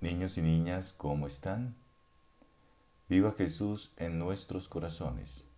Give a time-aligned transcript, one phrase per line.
[0.00, 1.74] Niños y niñas, ¿cómo están?
[3.08, 5.48] Viva Jesús en nuestros corazones.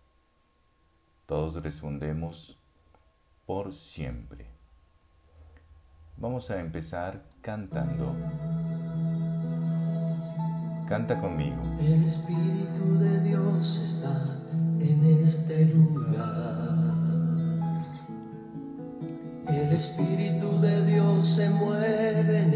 [1.27, 2.57] Todos respondemos
[3.45, 4.47] por siempre.
[6.17, 8.15] Vamos a empezar cantando.
[10.87, 11.61] Canta conmigo.
[11.79, 14.39] El Espíritu de Dios está
[14.79, 16.81] en este lugar.
[19.47, 22.53] El Espíritu de Dios se mueve en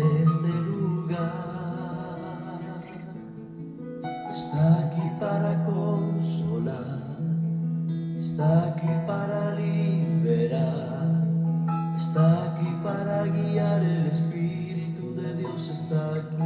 [13.56, 13.82] guiar.
[13.84, 16.38] El Espíritu de Dios está aquí.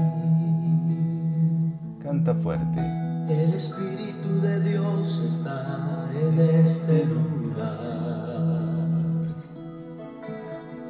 [2.03, 2.79] Canta fuerte.
[3.29, 7.69] El Espíritu de Dios está en este lugar.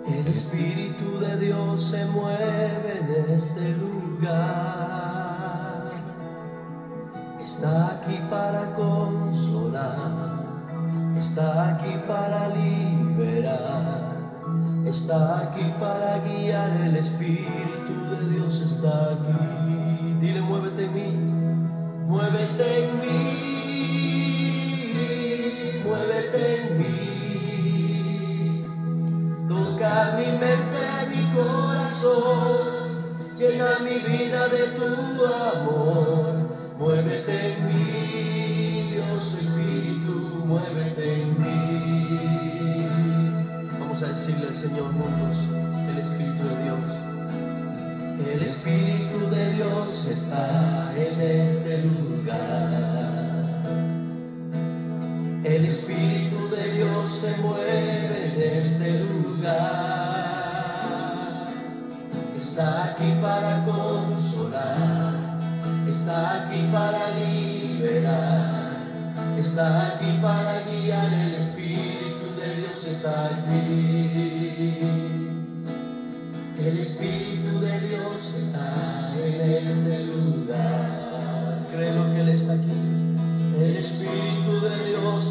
[0.08, 4.60] El Espíritu de Dios se mueve en este lugar.
[7.42, 10.44] Está aquí para consolar,
[11.18, 14.09] está aquí para liberar,
[14.86, 16.72] está aquí para guiar.
[16.82, 20.18] El Espíritu de Dios está aquí.
[20.20, 21.14] Dile, muévete en mí,
[22.08, 23.16] muévete en mí,
[25.86, 26.96] muévete en mí.
[29.48, 32.62] Toca mi mente, mi corazón,
[33.38, 34.90] llena mi vida de tu
[35.26, 36.34] amor.
[36.78, 37.59] Muévete en mí,
[44.30, 45.38] decirle al Señor juntos,
[45.90, 46.80] el Espíritu de Dios.
[48.34, 53.00] El Espíritu de Dios está en este lugar.
[55.44, 59.50] El Espíritu de Dios se mueve en este lugar.
[62.38, 65.14] Está aquí para consolar,
[65.90, 68.78] está aquí para liberar,
[69.40, 71.14] está aquí para guiar.
[71.14, 73.99] El Espíritu de Dios está aquí.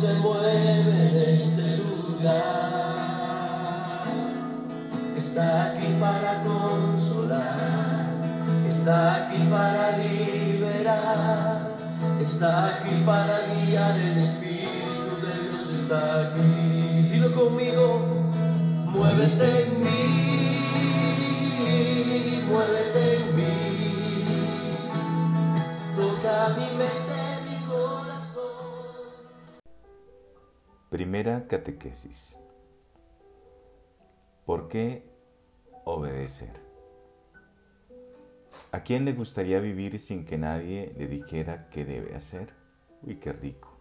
[0.00, 2.38] Se mueve en este lugar.
[5.16, 8.06] Está aquí para consolar,
[8.69, 11.75] está aquí para liberar,
[12.22, 13.97] está aquí para guiar.
[13.97, 17.08] El Espíritu de Dios está aquí.
[17.10, 17.84] Dilo conmigo,
[18.87, 20.04] muévete en mí,
[22.48, 23.56] muévete en mí,
[25.97, 27.07] toca mi mente,
[30.91, 32.38] Primera catequesis.
[34.47, 35.04] ¿Por qué
[35.84, 36.62] obedecer?
[38.72, 42.54] ¿A quién le gustaría vivir sin que nadie le dijera qué debe hacer?
[43.03, 43.76] Uy, qué rico.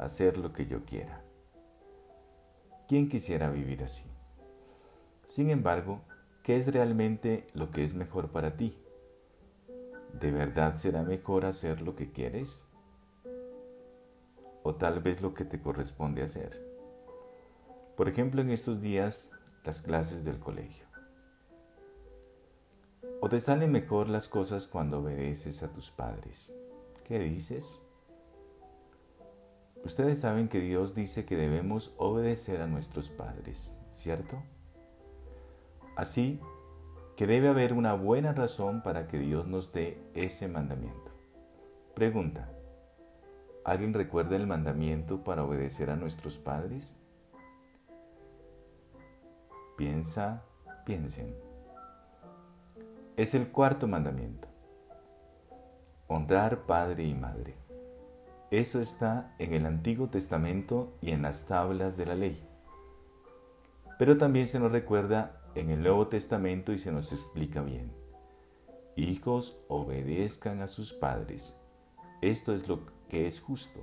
[0.00, 1.22] Hacer lo que yo quiera.
[2.88, 4.10] ¿Quién quisiera vivir así?
[5.24, 6.00] Sin embargo,
[6.42, 8.76] ¿qué es realmente lo que es mejor para ti?
[10.14, 12.67] ¿De verdad será mejor hacer lo que quieres?
[14.62, 16.62] ¿O tal vez lo que te corresponde hacer?
[17.96, 19.30] Por ejemplo, en estos días,
[19.64, 20.86] las clases del colegio.
[23.20, 26.52] ¿O te salen mejor las cosas cuando obedeces a tus padres?
[27.04, 27.80] ¿Qué dices?
[29.84, 34.42] Ustedes saben que Dios dice que debemos obedecer a nuestros padres, ¿cierto?
[35.96, 36.40] Así
[37.16, 41.10] que debe haber una buena razón para que Dios nos dé ese mandamiento.
[41.94, 42.52] Pregunta,
[43.70, 46.94] ¿alguien recuerda el mandamiento para obedecer a nuestros padres?
[49.76, 50.42] Piensa,
[50.86, 51.36] piensen.
[53.16, 54.48] Es el cuarto mandamiento.
[56.06, 57.56] Honrar padre y madre.
[58.50, 62.42] Eso está en el Antiguo Testamento y en las tablas de la ley.
[63.98, 67.92] Pero también se nos recuerda en el Nuevo Testamento y se nos explica bien.
[68.96, 71.54] Hijos, obedezcan a sus padres.
[72.22, 73.80] Esto es lo que es justo.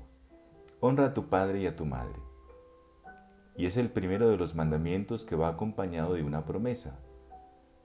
[0.80, 2.20] Honra a tu padre y a tu madre.
[3.58, 7.00] Y es el primero de los mandamientos que va acompañado de una promesa,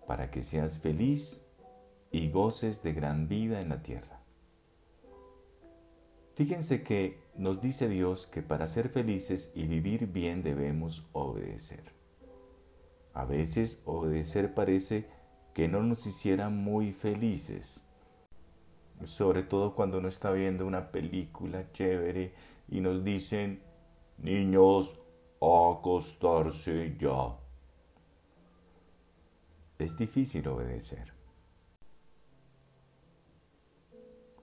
[0.07, 1.47] para que seas feliz
[2.11, 4.21] y goces de gran vida en la tierra.
[6.35, 11.95] Fíjense que nos dice Dios que para ser felices y vivir bien debemos obedecer.
[13.13, 15.09] A veces obedecer parece
[15.55, 17.85] que no nos hiciera muy felices,
[19.05, 22.35] sobre todo cuando uno está viendo una película chévere
[22.69, 23.63] y nos dicen,
[24.19, 24.99] niños,
[25.41, 27.37] acostarse ya.
[29.79, 31.15] Es difícil obedecer.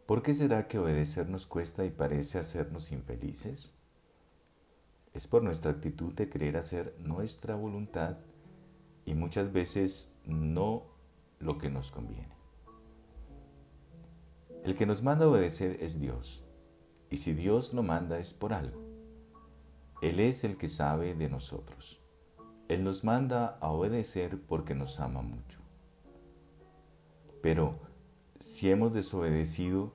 [0.07, 3.73] ¿Por qué será que obedecer nos cuesta y parece hacernos infelices?
[5.13, 8.17] Es por nuestra actitud de querer hacer nuestra voluntad
[9.05, 10.85] y muchas veces no
[11.39, 12.36] lo que nos conviene.
[14.63, 16.45] El que nos manda a obedecer es Dios,
[17.09, 18.81] y si Dios lo manda es por algo.
[20.01, 22.01] Él es el que sabe de nosotros.
[22.67, 25.59] Él nos manda a obedecer porque nos ama mucho.
[27.41, 27.79] Pero
[28.39, 29.93] si hemos desobedecido,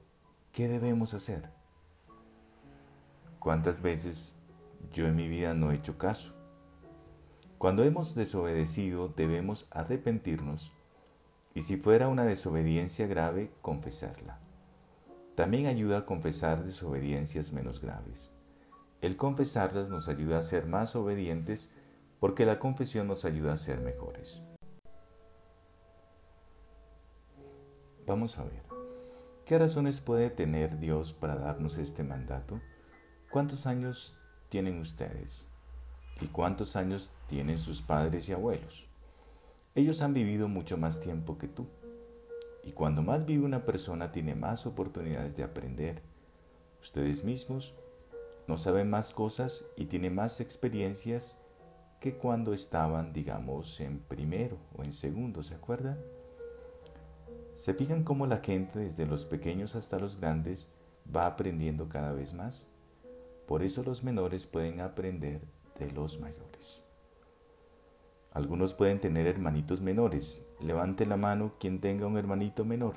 [0.53, 1.51] ¿qué debemos hacer?
[3.39, 4.35] ¿Cuántas veces
[4.93, 6.35] yo en mi vida no he hecho caso?
[7.59, 10.73] Cuando hemos desobedecido debemos arrepentirnos
[11.55, 14.41] y si fuera una desobediencia grave, confesarla.
[15.35, 18.35] También ayuda a confesar desobediencias menos graves.
[19.01, 21.73] El confesarlas nos ayuda a ser más obedientes
[22.21, 24.43] porque la confesión nos ayuda a ser mejores.
[28.07, 28.63] Vamos a ver,
[29.47, 32.61] ¿qué razones puede tener Dios para darnos este mandato?
[33.31, 34.19] ¿Cuántos años
[34.51, 35.49] tienen ustedes?
[36.21, 38.87] ¿Y cuántos años tienen sus padres y abuelos?
[39.75, 41.67] Ellos han vivido mucho más tiempo que tú.
[42.65, 46.03] Y cuando más vive una persona tiene más oportunidades de aprender.
[46.81, 47.75] Ustedes mismos
[48.47, 51.39] no saben más cosas y tienen más experiencias
[52.01, 55.99] que cuando estaban, digamos, en primero o en segundo, ¿se acuerdan?
[57.55, 60.71] ¿Se fijan cómo la gente, desde los pequeños hasta los grandes,
[61.15, 62.67] va aprendiendo cada vez más?
[63.47, 65.43] Por eso los menores pueden aprender
[65.79, 66.52] de los mayores.
[68.33, 70.45] Algunos pueden tener hermanitos menores.
[70.61, 72.97] Levante la mano quien tenga un hermanito menor.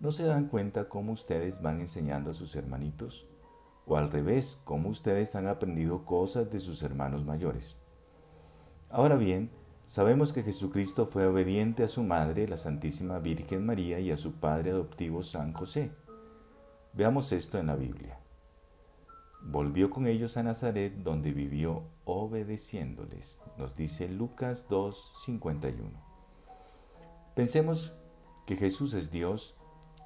[0.00, 3.26] ¿No se dan cuenta cómo ustedes van enseñando a sus hermanitos?
[3.86, 7.76] O al revés, cómo ustedes han aprendido cosas de sus hermanos mayores.
[8.88, 9.50] Ahora bien,
[9.84, 14.32] Sabemos que Jesucristo fue obediente a su madre, la Santísima Virgen María, y a su
[14.32, 15.90] padre adoptivo San José.
[16.94, 18.18] Veamos esto en la Biblia.
[19.46, 25.92] Volvió con ellos a Nazaret, donde vivió obedeciéndoles, nos dice Lucas 2:51.
[27.34, 27.94] Pensemos
[28.46, 29.54] que Jesús es Dios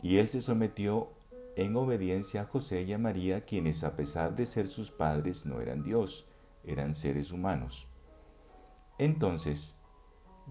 [0.02, 1.12] y Él se sometió
[1.56, 5.61] en obediencia a José y a María, quienes a pesar de ser sus padres no
[5.61, 6.29] eran Dios,
[6.64, 7.88] eran seres humanos.
[8.99, 9.76] Entonces,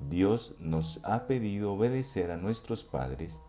[0.08, 3.44] Dios nos ha pedido obedecer a nuestros padres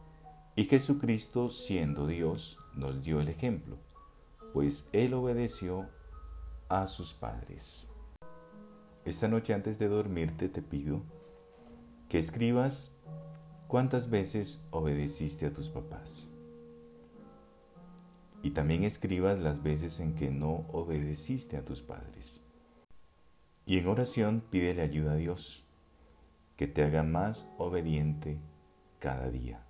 [0.56, 3.78] y Jesucristo, siendo Dios, nos dio el ejemplo,
[4.52, 5.88] pues Él obedeció
[6.68, 7.86] a sus padres.
[9.04, 11.02] Esta noche antes de dormirte te pido
[12.08, 12.92] que escribas
[13.66, 16.26] cuántas veces obedeciste a tus papás.
[18.42, 22.40] Y también escribas las veces en que no obedeciste a tus padres.
[23.66, 25.64] Y en oración pídele ayuda a Dios,
[26.56, 28.38] que te haga más obediente
[28.98, 29.64] cada día.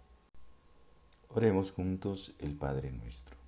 [1.29, 3.48] Oremos juntos el Padre nuestro.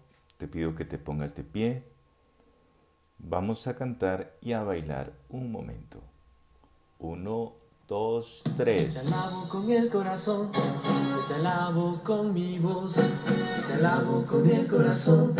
[0.41, 1.83] te pido que te pongas de pie.
[3.19, 6.01] Vamos a cantar y a bailar un momento.
[6.97, 7.53] Uno,
[7.87, 8.95] dos, tres.
[8.95, 10.51] Te alabo con el corazón,
[11.27, 12.95] te alabo con mi voz,
[13.67, 15.35] te alabo con el corazón,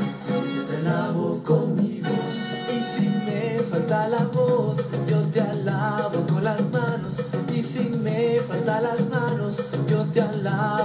[0.69, 2.35] te alabo con mi voz.
[2.69, 7.23] Y si me falta la voz, yo te alabo con las manos.
[7.51, 10.80] Y si me falta las manos, yo te alabo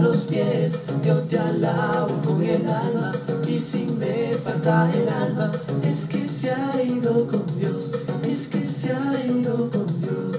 [0.00, 3.12] los pies, yo te alabo con el alma.
[3.46, 5.50] Y si me falta el alma,
[5.82, 7.92] es que se ha ido con Dios.
[8.24, 10.36] Es que se ha ido con Dios.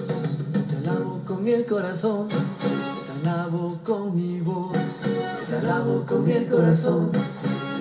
[0.69, 4.77] Te alabo con el corazón, te alabo con mi voz.
[5.49, 7.11] Te alabo con el corazón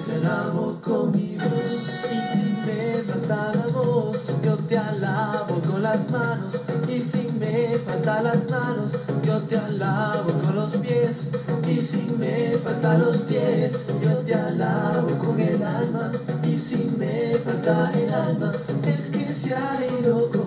[0.06, 1.82] te alabo con mi voz.
[2.12, 6.60] Y si me falta la voz, yo te alabo con las manos.
[6.88, 8.92] Y si me falta las manos,
[9.24, 11.30] yo te alabo con los pies.
[11.68, 16.12] Y si me falta los pies, yo te alabo con el alma.
[16.44, 18.52] Y si me falta el alma,
[18.86, 20.45] es que se ha ido con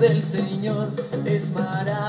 [0.00, 0.88] del Señor
[1.26, 2.00] es maravilloso,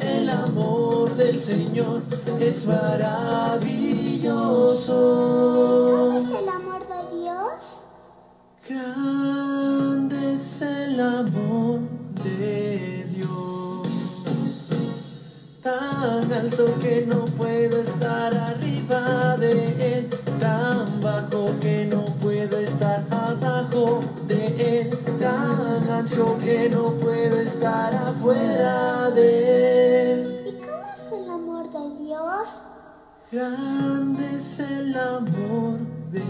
[0.00, 2.02] el amor del Señor
[2.40, 3.12] es maravilloso.
[5.92, 7.84] ¿Cómo es el amor de Dios?
[8.68, 11.78] Grande es el amor
[12.24, 13.86] de Dios,
[15.62, 20.10] tan alto que no puedo estar arriba de él,
[20.40, 21.83] tan bajo que
[26.14, 30.44] ancho que no puedo estar afuera de él.
[30.46, 32.48] ¿Y cómo es el amor de Dios?
[33.32, 35.80] Grande es el amor
[36.12, 36.22] de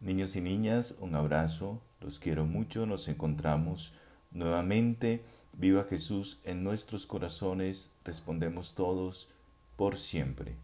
[0.01, 3.95] Niños y niñas, un abrazo, los quiero mucho, nos encontramos
[4.33, 5.23] nuevamente.
[5.53, 9.29] Viva Jesús en nuestros corazones, respondemos todos
[9.77, 10.57] por siempre.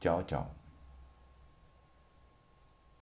[0.00, 0.61] Chao, chao.